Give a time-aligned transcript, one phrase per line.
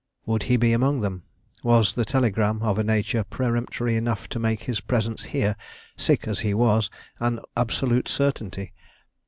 [0.25, 1.25] Would he be among them?
[1.61, 5.55] Was the telegram of a nature peremptory enough to make his presence here,
[5.95, 6.89] sick as he was,
[7.19, 8.73] an absolute certainty?